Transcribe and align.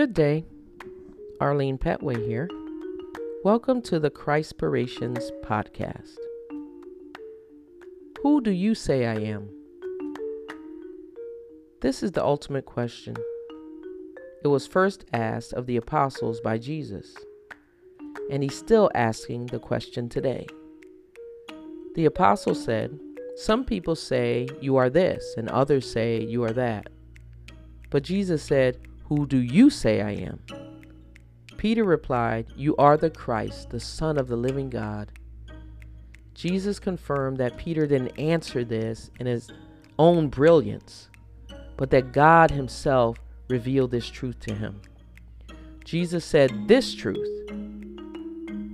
Good 0.00 0.14
day. 0.14 0.46
Arlene 1.42 1.76
Petway 1.76 2.26
here. 2.26 2.48
Welcome 3.44 3.82
to 3.82 4.00
the 4.00 4.10
Christpirations 4.10 5.30
podcast. 5.44 6.16
Who 8.22 8.40
do 8.40 8.50
you 8.50 8.74
say 8.74 9.04
I 9.04 9.16
am? 9.16 9.50
This 11.82 12.02
is 12.02 12.12
the 12.12 12.24
ultimate 12.24 12.64
question. 12.64 13.14
It 14.42 14.48
was 14.48 14.66
first 14.66 15.04
asked 15.12 15.52
of 15.52 15.66
the 15.66 15.76
apostles 15.76 16.40
by 16.40 16.56
Jesus, 16.56 17.14
and 18.30 18.42
he's 18.42 18.56
still 18.56 18.90
asking 18.94 19.48
the 19.48 19.58
question 19.58 20.08
today. 20.08 20.46
The 21.94 22.06
apostle 22.06 22.54
said, 22.54 22.98
Some 23.36 23.66
people 23.66 23.96
say 23.96 24.48
you 24.62 24.76
are 24.76 24.88
this, 24.88 25.34
and 25.36 25.50
others 25.50 25.92
say 25.92 26.24
you 26.24 26.42
are 26.44 26.54
that. 26.54 26.88
But 27.90 28.02
Jesus 28.02 28.42
said, 28.42 28.78
Who 29.10 29.26
do 29.26 29.38
you 29.38 29.70
say 29.70 30.00
I 30.02 30.12
am? 30.12 30.38
Peter 31.56 31.82
replied, 31.82 32.46
You 32.54 32.76
are 32.76 32.96
the 32.96 33.10
Christ, 33.10 33.70
the 33.70 33.80
Son 33.80 34.16
of 34.16 34.28
the 34.28 34.36
living 34.36 34.70
God. 34.70 35.10
Jesus 36.32 36.78
confirmed 36.78 37.38
that 37.38 37.56
Peter 37.56 37.88
didn't 37.88 38.16
answer 38.20 38.64
this 38.64 39.10
in 39.18 39.26
his 39.26 39.50
own 39.98 40.28
brilliance, 40.28 41.08
but 41.76 41.90
that 41.90 42.12
God 42.12 42.52
Himself 42.52 43.18
revealed 43.48 43.90
this 43.90 44.08
truth 44.08 44.38
to 44.46 44.54
him. 44.54 44.80
Jesus 45.84 46.24
said 46.24 46.68
this 46.68 46.94
truth, 46.94 47.50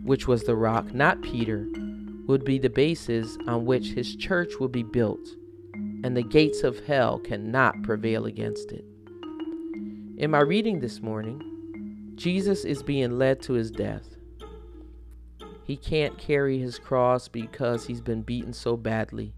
which 0.04 0.28
was 0.28 0.42
the 0.42 0.54
rock, 0.54 0.92
not 0.92 1.22
Peter, 1.22 1.66
would 2.26 2.44
be 2.44 2.58
the 2.58 2.68
basis 2.68 3.38
on 3.48 3.64
which 3.64 3.92
his 3.92 4.14
church 4.14 4.52
would 4.60 4.70
be 4.70 4.82
built, 4.82 5.26
and 6.04 6.14
the 6.14 6.22
gates 6.22 6.62
of 6.62 6.84
hell 6.84 7.18
cannot 7.20 7.82
prevail 7.82 8.26
against 8.26 8.70
it. 8.70 8.84
In 10.18 10.30
my 10.30 10.40
reading 10.40 10.80
this 10.80 11.02
morning, 11.02 11.42
Jesus 12.14 12.64
is 12.64 12.82
being 12.82 13.18
led 13.18 13.42
to 13.42 13.52
his 13.52 13.70
death. 13.70 14.16
He 15.64 15.76
can't 15.76 16.16
carry 16.16 16.58
his 16.58 16.78
cross 16.78 17.28
because 17.28 17.86
he's 17.86 18.00
been 18.00 18.22
beaten 18.22 18.54
so 18.54 18.78
badly. 18.78 19.34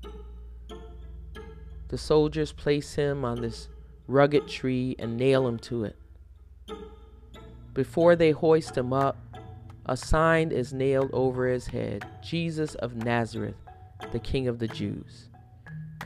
The 1.88 1.98
soldiers 1.98 2.52
place 2.52 2.94
him 2.94 3.24
on 3.24 3.40
this 3.40 3.68
rugged 4.06 4.46
tree 4.46 4.94
and 5.00 5.16
nail 5.16 5.48
him 5.48 5.58
to 5.60 5.82
it. 5.82 5.96
Before 7.74 8.14
they 8.14 8.30
hoist 8.30 8.76
him 8.76 8.92
up, 8.92 9.16
a 9.86 9.96
sign 9.96 10.52
is 10.52 10.72
nailed 10.72 11.10
over 11.12 11.48
his 11.48 11.66
head 11.66 12.06
Jesus 12.22 12.76
of 12.76 12.94
Nazareth, 12.94 13.56
the 14.12 14.20
King 14.20 14.46
of 14.46 14.60
the 14.60 14.68
Jews, 14.68 15.28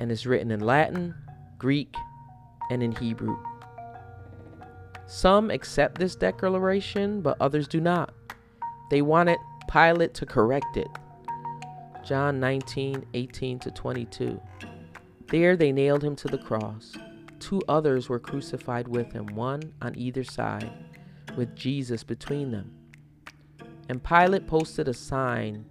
and 0.00 0.10
is 0.10 0.26
written 0.26 0.50
in 0.50 0.60
Latin, 0.60 1.14
Greek, 1.58 1.94
and 2.70 2.82
in 2.82 2.92
Hebrew. 2.92 3.36
Some 5.12 5.50
accept 5.50 5.98
this 5.98 6.16
declaration, 6.16 7.20
but 7.20 7.36
others 7.38 7.68
do 7.68 7.82
not. 7.82 8.14
They 8.90 9.02
wanted 9.02 9.36
Pilate 9.70 10.14
to 10.14 10.24
correct 10.24 10.78
it. 10.78 10.88
John 12.02 12.40
19, 12.40 13.04
18 13.12 13.58
to 13.58 13.70
22. 13.70 14.40
There 15.28 15.54
they 15.54 15.70
nailed 15.70 16.02
him 16.02 16.16
to 16.16 16.28
the 16.28 16.38
cross. 16.38 16.94
Two 17.40 17.60
others 17.68 18.08
were 18.08 18.18
crucified 18.18 18.88
with 18.88 19.12
him, 19.12 19.26
one 19.34 19.74
on 19.82 19.92
either 19.98 20.24
side, 20.24 20.72
with 21.36 21.54
Jesus 21.54 22.02
between 22.02 22.50
them. 22.50 22.72
And 23.90 24.02
Pilate 24.02 24.46
posted 24.46 24.88
a 24.88 24.94
sign 24.94 25.66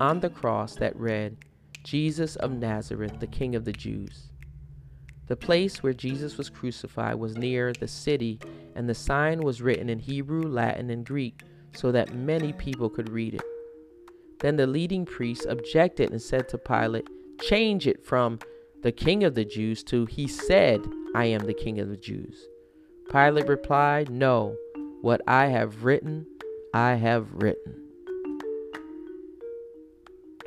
on 0.00 0.20
the 0.20 0.28
cross 0.28 0.74
that 0.74 0.94
read, 0.96 1.38
Jesus 1.82 2.36
of 2.36 2.52
Nazareth, 2.52 3.20
the 3.20 3.26
King 3.26 3.54
of 3.54 3.64
the 3.64 3.72
Jews. 3.72 4.28
The 5.28 5.36
place 5.36 5.82
where 5.82 5.92
Jesus 5.92 6.38
was 6.38 6.48
crucified 6.48 7.16
was 7.16 7.36
near 7.36 7.72
the 7.72 7.86
city, 7.86 8.40
and 8.74 8.88
the 8.88 8.94
sign 8.94 9.42
was 9.42 9.60
written 9.60 9.90
in 9.90 9.98
Hebrew, 9.98 10.42
Latin, 10.42 10.88
and 10.88 11.04
Greek 11.04 11.42
so 11.74 11.92
that 11.92 12.14
many 12.14 12.54
people 12.54 12.88
could 12.88 13.10
read 13.10 13.34
it. 13.34 13.42
Then 14.40 14.56
the 14.56 14.66
leading 14.66 15.04
priests 15.04 15.46
objected 15.46 16.10
and 16.10 16.22
said 16.22 16.48
to 16.48 16.58
Pilate, 16.58 17.08
Change 17.42 17.86
it 17.86 18.02
from 18.02 18.38
the 18.82 18.92
King 18.92 19.22
of 19.24 19.34
the 19.34 19.44
Jews 19.44 19.82
to 19.84 20.06
He 20.06 20.26
said, 20.26 20.80
I 21.14 21.26
am 21.26 21.46
the 21.46 21.54
King 21.54 21.78
of 21.78 21.88
the 21.90 21.96
Jews. 21.96 22.48
Pilate 23.10 23.48
replied, 23.48 24.10
No, 24.10 24.56
what 25.02 25.20
I 25.26 25.46
have 25.46 25.84
written, 25.84 26.26
I 26.72 26.94
have 26.94 27.26
written. 27.32 27.74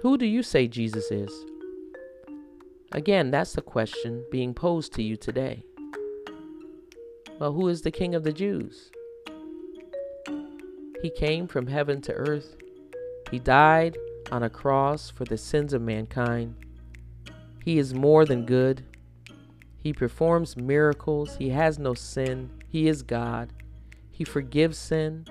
Who 0.02 0.18
do 0.18 0.26
you 0.26 0.42
say 0.42 0.68
Jesus 0.68 1.12
is? 1.12 1.32
Again, 2.94 3.32
that's 3.32 3.54
the 3.54 3.62
question 3.62 4.26
being 4.32 4.54
posed 4.54 4.94
to 4.94 5.04
you 5.04 5.16
today. 5.16 5.64
Well, 7.40 7.54
who 7.54 7.70
is 7.70 7.82
the 7.82 7.92
King 7.92 8.16
of 8.16 8.24
the 8.24 8.34
Jews? 8.34 8.92
He 11.02 11.10
came 11.10 11.48
from 11.48 11.68
heaven 11.68 12.02
to 12.02 12.14
earth. 12.14 12.58
He 13.32 13.40
died 13.40 13.98
on 14.32 14.44
a 14.44 14.50
cross 14.50 15.10
for 15.10 15.26
the 15.26 15.38
sins 15.38 15.74
of 15.74 15.82
mankind. 15.82 16.56
He 17.64 17.78
is 17.78 17.94
more 17.94 18.26
than 18.26 18.46
good. 18.46 18.84
He 19.80 19.94
performs 19.94 20.58
miracles. 20.58 21.38
He 21.38 21.50
has 21.50 21.80
no 21.80 21.94
sin. 21.94 22.50
He 22.68 22.88
is 22.88 23.02
God. 23.02 23.54
He 24.12 24.24
forgives 24.24 24.78
sin. 24.78 25.26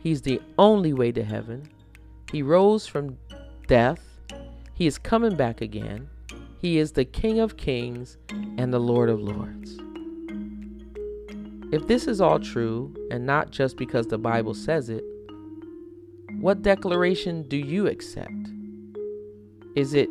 He's 0.00 0.22
the 0.22 0.40
only 0.58 0.92
way 0.92 1.12
to 1.12 1.24
heaven. 1.24 1.68
He 2.30 2.42
rose 2.42 2.86
from 2.86 3.18
death. 3.66 4.00
He 4.72 4.86
is 4.86 4.96
coming 4.96 5.36
back 5.36 5.60
again. 5.60 6.08
He 6.64 6.78
is 6.78 6.92
the 6.92 7.04
King 7.04 7.40
of 7.40 7.58
kings 7.58 8.16
and 8.56 8.72
the 8.72 8.78
Lord 8.78 9.10
of 9.10 9.20
lords. 9.20 9.76
If 11.70 11.86
this 11.88 12.06
is 12.06 12.22
all 12.22 12.40
true, 12.40 12.94
and 13.10 13.26
not 13.26 13.50
just 13.50 13.76
because 13.76 14.06
the 14.06 14.16
Bible 14.16 14.54
says 14.54 14.88
it, 14.88 15.04
what 16.40 16.62
declaration 16.62 17.46
do 17.48 17.58
you 17.58 17.86
accept? 17.86 18.48
Is 19.76 19.92
it 19.92 20.08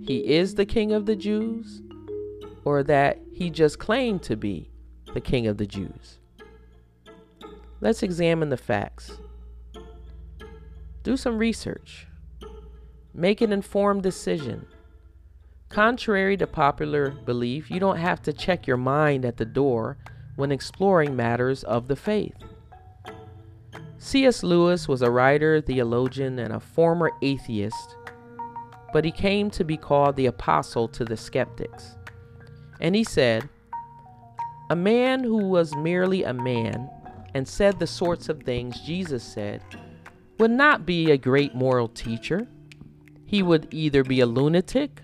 he 0.00 0.26
is 0.26 0.54
the 0.54 0.64
King 0.64 0.92
of 0.92 1.04
the 1.04 1.14
Jews, 1.14 1.82
or 2.64 2.82
that 2.82 3.20
he 3.30 3.50
just 3.50 3.78
claimed 3.78 4.22
to 4.22 4.34
be 4.34 4.70
the 5.12 5.20
King 5.20 5.46
of 5.46 5.58
the 5.58 5.66
Jews? 5.66 6.20
Let's 7.82 8.02
examine 8.02 8.48
the 8.48 8.56
facts. 8.56 9.18
Do 11.02 11.18
some 11.18 11.36
research. 11.36 12.06
Make 13.12 13.42
an 13.42 13.52
informed 13.52 14.02
decision. 14.02 14.68
Contrary 15.68 16.36
to 16.36 16.46
popular 16.46 17.10
belief, 17.10 17.70
you 17.70 17.80
don't 17.80 17.98
have 17.98 18.22
to 18.22 18.32
check 18.32 18.66
your 18.66 18.76
mind 18.76 19.24
at 19.24 19.36
the 19.36 19.44
door 19.44 19.98
when 20.36 20.52
exploring 20.52 21.16
matters 21.16 21.64
of 21.64 21.88
the 21.88 21.96
faith. 21.96 22.36
C.S. 23.98 24.42
Lewis 24.42 24.86
was 24.86 25.02
a 25.02 25.10
writer, 25.10 25.60
theologian, 25.60 26.38
and 26.38 26.52
a 26.52 26.60
former 26.60 27.10
atheist, 27.22 27.96
but 28.92 29.04
he 29.04 29.10
came 29.10 29.50
to 29.50 29.64
be 29.64 29.76
called 29.76 30.16
the 30.16 30.26
apostle 30.26 30.86
to 30.88 31.04
the 31.04 31.16
skeptics. 31.16 31.96
And 32.80 32.94
he 32.94 33.02
said, 33.02 33.48
A 34.70 34.76
man 34.76 35.24
who 35.24 35.48
was 35.48 35.74
merely 35.74 36.22
a 36.22 36.32
man 36.32 36.88
and 37.34 37.46
said 37.48 37.78
the 37.78 37.86
sorts 37.86 38.28
of 38.28 38.42
things 38.42 38.80
Jesus 38.80 39.24
said 39.24 39.62
would 40.38 40.50
not 40.50 40.86
be 40.86 41.10
a 41.10 41.18
great 41.18 41.54
moral 41.54 41.88
teacher. 41.88 42.46
He 43.24 43.42
would 43.42 43.68
either 43.72 44.04
be 44.04 44.20
a 44.20 44.26
lunatic 44.26 45.02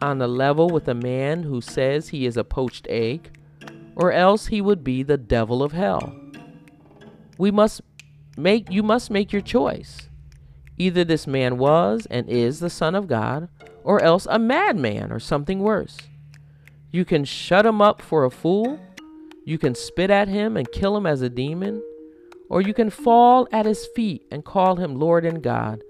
on 0.00 0.18
the 0.18 0.28
level 0.28 0.68
with 0.68 0.88
a 0.88 0.94
man 0.94 1.42
who 1.42 1.60
says 1.60 2.08
he 2.08 2.26
is 2.26 2.36
a 2.36 2.44
poached 2.44 2.86
egg, 2.88 3.30
or 3.94 4.12
else 4.12 4.48
he 4.48 4.60
would 4.60 4.84
be 4.84 5.02
the 5.02 5.16
devil 5.16 5.62
of 5.62 5.72
hell. 5.72 6.14
We 7.38 7.50
must 7.50 7.80
make 8.36 8.70
you 8.70 8.82
must 8.82 9.10
make 9.10 9.32
your 9.32 9.42
choice. 9.42 10.08
Either 10.78 11.04
this 11.04 11.26
man 11.26 11.56
was 11.56 12.06
and 12.10 12.28
is 12.28 12.60
the 12.60 12.70
son 12.70 12.94
of 12.94 13.08
God, 13.08 13.48
or 13.82 14.02
else 14.02 14.26
a 14.28 14.38
madman 14.38 15.10
or 15.10 15.18
something 15.18 15.60
worse. 15.60 15.96
You 16.90 17.04
can 17.04 17.24
shut 17.24 17.64
him 17.64 17.80
up 17.80 18.02
for 18.02 18.24
a 18.24 18.30
fool, 18.30 18.78
you 19.44 19.58
can 19.58 19.74
spit 19.74 20.10
at 20.10 20.28
him 20.28 20.56
and 20.56 20.70
kill 20.70 20.96
him 20.96 21.06
as 21.06 21.22
a 21.22 21.30
demon, 21.30 21.82
or 22.50 22.60
you 22.60 22.74
can 22.74 22.90
fall 22.90 23.48
at 23.52 23.64
his 23.64 23.86
feet 23.94 24.26
and 24.30 24.44
call 24.44 24.76
him 24.76 24.98
Lord 24.98 25.24
and 25.24 25.42
God. 25.42 25.82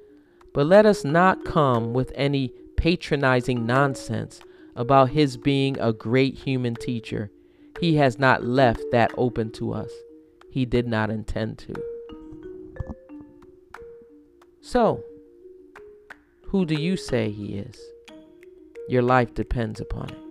But 0.55 0.67
let 0.67 0.87
us 0.87 1.05
not 1.05 1.44
come 1.44 1.93
with 1.93 2.12
any 2.14 2.53
patronizing 2.87 3.67
nonsense 3.67 4.41
about 4.77 5.11
his 5.11 5.37
being 5.37 5.77
a 5.81 5.93
great 5.93 6.37
human 6.37 6.73
teacher. 6.77 7.33
He 7.81 7.97
has 7.97 8.17
not 8.17 8.44
left 8.44 8.81
that 8.93 9.11
open 9.17 9.50
to 9.55 9.73
us. 9.73 9.91
He 10.50 10.65
did 10.65 10.87
not 10.87 11.11
intend 11.11 11.59
to. 11.59 11.75
So, 14.61 15.03
who 16.44 16.65
do 16.65 16.77
you 16.77 16.97
say 16.97 17.33
he 17.33 17.59
is? 17.59 17.77
Your 18.89 19.03
life 19.03 19.35
depends 19.35 19.81
upon 19.81 20.11
it. 20.11 20.25